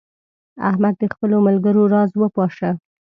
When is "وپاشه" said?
2.17-2.69